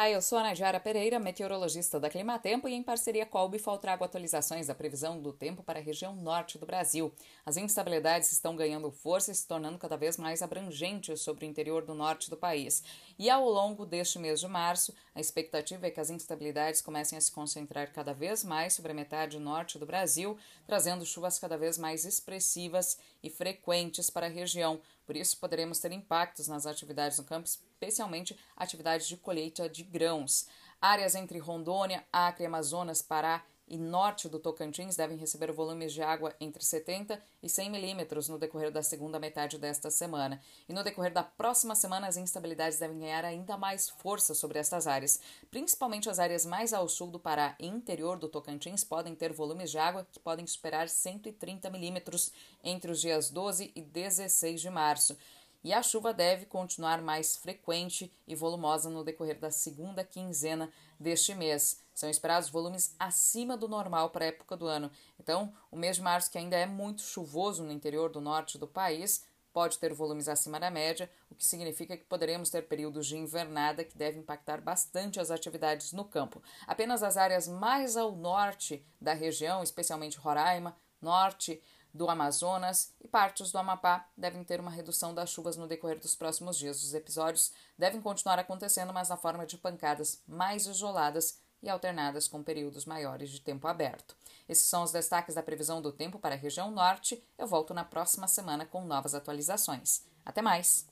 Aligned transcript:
Olá, 0.00 0.08
eu 0.08 0.22
sou 0.22 0.38
a 0.38 0.44
Nadiara 0.44 0.80
Pereira, 0.80 1.18
meteorologista 1.18 2.00
da 2.00 2.08
Climatempo 2.08 2.66
e 2.66 2.72
em 2.72 2.82
parceria 2.82 3.26
com 3.26 3.36
a 3.36 3.44
Ubifal 3.44 3.76
trago 3.76 4.02
atualizações 4.02 4.66
da 4.66 4.74
previsão 4.74 5.20
do 5.20 5.30
tempo 5.30 5.62
para 5.62 5.78
a 5.78 5.82
região 5.82 6.16
norte 6.16 6.56
do 6.56 6.64
Brasil. 6.64 7.12
As 7.44 7.58
instabilidades 7.58 8.32
estão 8.32 8.56
ganhando 8.56 8.90
força 8.90 9.30
e 9.30 9.34
se 9.34 9.46
tornando 9.46 9.76
cada 9.76 9.98
vez 9.98 10.16
mais 10.16 10.40
abrangentes 10.40 11.20
sobre 11.20 11.44
o 11.44 11.46
interior 11.50 11.84
do 11.84 11.92
norte 11.92 12.30
do 12.30 12.36
país. 12.38 12.82
E 13.18 13.28
ao 13.28 13.46
longo 13.46 13.84
deste 13.84 14.18
mês 14.18 14.40
de 14.40 14.48
março, 14.48 14.94
a 15.14 15.20
expectativa 15.20 15.86
é 15.86 15.90
que 15.90 16.00
as 16.00 16.08
instabilidades 16.08 16.80
comecem 16.80 17.18
a 17.18 17.20
se 17.20 17.30
concentrar 17.30 17.92
cada 17.92 18.14
vez 18.14 18.42
mais 18.42 18.72
sobre 18.72 18.92
a 18.92 18.94
metade 18.94 19.38
norte 19.38 19.78
do 19.78 19.84
Brasil, 19.84 20.34
trazendo 20.66 21.04
chuvas 21.04 21.38
cada 21.38 21.58
vez 21.58 21.76
mais 21.76 22.06
expressivas 22.06 22.96
e 23.22 23.28
frequentes 23.28 24.08
para 24.08 24.24
a 24.24 24.30
região. 24.30 24.80
Por 25.10 25.16
isso, 25.16 25.38
poderemos 25.38 25.80
ter 25.80 25.90
impactos 25.90 26.46
nas 26.46 26.66
atividades 26.66 27.18
no 27.18 27.24
campo, 27.24 27.44
especialmente 27.44 28.38
atividades 28.56 29.08
de 29.08 29.16
colheita 29.16 29.68
de 29.68 29.82
grãos. 29.82 30.46
Áreas 30.80 31.16
entre 31.16 31.40
Rondônia, 31.40 32.06
Acre, 32.12 32.46
Amazonas, 32.46 33.02
Pará 33.02 33.44
e 33.70 33.78
norte 33.78 34.28
do 34.28 34.40
Tocantins 34.40 34.96
devem 34.96 35.16
receber 35.16 35.52
volumes 35.52 35.92
de 35.92 36.02
água 36.02 36.34
entre 36.40 36.62
70 36.62 37.22
e 37.40 37.48
100 37.48 37.70
milímetros 37.70 38.28
no 38.28 38.36
decorrer 38.36 38.72
da 38.72 38.82
segunda 38.82 39.20
metade 39.20 39.56
desta 39.56 39.90
semana. 39.90 40.42
E 40.68 40.72
no 40.72 40.82
decorrer 40.82 41.12
da 41.12 41.22
próxima 41.22 41.76
semana, 41.76 42.08
as 42.08 42.16
instabilidades 42.16 42.80
devem 42.80 42.98
ganhar 42.98 43.24
ainda 43.24 43.56
mais 43.56 43.88
força 43.88 44.34
sobre 44.34 44.58
estas 44.58 44.88
áreas. 44.88 45.20
Principalmente 45.50 46.10
as 46.10 46.18
áreas 46.18 46.44
mais 46.44 46.72
ao 46.72 46.88
sul 46.88 47.06
do 47.06 47.20
Pará 47.20 47.54
e 47.60 47.66
interior 47.66 48.18
do 48.18 48.28
Tocantins 48.28 48.82
podem 48.82 49.14
ter 49.14 49.32
volumes 49.32 49.70
de 49.70 49.78
água 49.78 50.04
que 50.10 50.18
podem 50.18 50.46
superar 50.46 50.88
130 50.88 51.70
milímetros 51.70 52.32
entre 52.64 52.90
os 52.90 53.00
dias 53.00 53.30
12 53.30 53.70
e 53.74 53.80
16 53.80 54.60
de 54.60 54.68
março 54.70 55.16
e 55.62 55.72
a 55.72 55.82
chuva 55.82 56.12
deve 56.12 56.46
continuar 56.46 57.02
mais 57.02 57.36
frequente 57.36 58.12
e 58.26 58.34
volumosa 58.34 58.88
no 58.88 59.04
decorrer 59.04 59.38
da 59.38 59.50
segunda 59.50 60.04
quinzena 60.04 60.72
deste 60.98 61.34
mês. 61.34 61.82
São 61.94 62.08
esperados 62.08 62.48
volumes 62.48 62.94
acima 62.98 63.56
do 63.56 63.68
normal 63.68 64.10
para 64.10 64.24
a 64.24 64.28
época 64.28 64.56
do 64.56 64.66
ano. 64.66 64.90
Então, 65.18 65.52
o 65.70 65.76
mês 65.76 65.96
de 65.96 66.02
março, 66.02 66.30
que 66.30 66.38
ainda 66.38 66.56
é 66.56 66.66
muito 66.66 67.02
chuvoso 67.02 67.62
no 67.62 67.72
interior 67.72 68.10
do 68.10 68.20
norte 68.20 68.56
do 68.56 68.66
país, 68.66 69.24
pode 69.52 69.78
ter 69.78 69.92
volumes 69.92 70.28
acima 70.28 70.60
da 70.60 70.70
média, 70.70 71.10
o 71.28 71.34
que 71.34 71.44
significa 71.44 71.96
que 71.96 72.04
poderemos 72.04 72.50
ter 72.50 72.62
períodos 72.62 73.06
de 73.06 73.16
invernada 73.16 73.84
que 73.84 73.98
devem 73.98 74.20
impactar 74.20 74.60
bastante 74.60 75.20
as 75.20 75.30
atividades 75.30 75.92
no 75.92 76.04
campo. 76.04 76.42
Apenas 76.66 77.02
as 77.02 77.16
áreas 77.16 77.48
mais 77.48 77.96
ao 77.96 78.12
norte 78.14 78.84
da 79.00 79.12
região, 79.12 79.62
especialmente 79.62 80.18
Roraima, 80.18 80.76
norte 81.00 81.60
do 81.92 82.08
Amazonas 82.08 82.92
e 83.00 83.08
partes 83.08 83.50
do 83.50 83.58
Amapá 83.58 84.06
devem 84.16 84.44
ter 84.44 84.60
uma 84.60 84.70
redução 84.70 85.14
das 85.14 85.30
chuvas 85.30 85.56
no 85.56 85.66
decorrer 85.66 85.98
dos 85.98 86.14
próximos 86.14 86.56
dias. 86.56 86.82
Os 86.82 86.94
episódios 86.94 87.52
devem 87.76 88.00
continuar 88.00 88.38
acontecendo, 88.38 88.92
mas 88.92 89.08
na 89.08 89.16
forma 89.16 89.46
de 89.46 89.58
pancadas 89.58 90.22
mais 90.26 90.66
isoladas 90.66 91.38
e 91.62 91.68
alternadas 91.68 92.26
com 92.26 92.42
períodos 92.42 92.84
maiores 92.84 93.30
de 93.30 93.40
tempo 93.40 93.66
aberto. 93.66 94.16
Esses 94.48 94.64
são 94.64 94.82
os 94.82 94.92
destaques 94.92 95.34
da 95.34 95.42
previsão 95.42 95.82
do 95.82 95.92
tempo 95.92 96.18
para 96.18 96.34
a 96.34 96.38
região 96.38 96.70
norte. 96.70 97.22
Eu 97.38 97.46
volto 97.46 97.74
na 97.74 97.84
próxima 97.84 98.26
semana 98.26 98.64
com 98.64 98.84
novas 98.84 99.14
atualizações. 99.14 100.04
Até 100.24 100.42
mais! 100.42 100.88